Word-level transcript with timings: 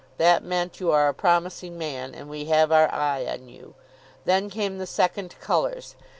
That 0.17 0.41
meant, 0.43 0.79
"You 0.79 0.89
are 0.89 1.09
a 1.09 1.13
promising 1.13 1.77
man, 1.77 2.15
and 2.15 2.27
we 2.27 2.45
have 2.45 2.71
our 2.71 2.91
eye 2.91 3.27
on 3.27 3.47
you." 3.49 3.75
Then 4.25 4.49
came 4.49 4.79
the 4.79 4.87
second 4.87 5.35
colours. 5.39 5.95